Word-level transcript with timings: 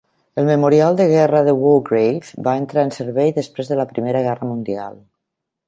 El 0.43 0.47
Memorial 0.51 0.95
de 1.01 1.05
Guerra 1.11 1.41
de 1.47 1.53
Wargrave 1.65 2.43
va 2.49 2.57
entrar 2.63 2.87
en 2.89 2.95
servei 2.97 3.37
després 3.39 3.73
de 3.73 3.81
la 3.81 3.89
Primera 3.95 4.25
Guerra 4.31 4.51
Mundial. 4.55 5.01